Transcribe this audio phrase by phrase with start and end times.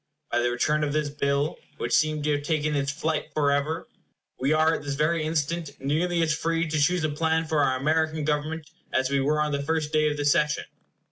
[0.31, 3.87] By the return of this bill, which seemed to have taken its flight forever,
[4.39, 7.77] we are at this very instant nearly as free to choose a plan for our
[7.77, 10.63] American Government as we were on the first day of the session.